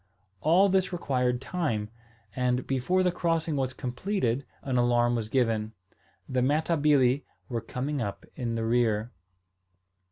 [0.39, 1.91] All this required time;
[2.35, 5.73] and, before the crossing was completed an alarm was given.
[6.27, 9.11] The Matabili were coming up in the rear.